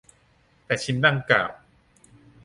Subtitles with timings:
[0.65, 1.51] แต่ชิ้นดังกล่าว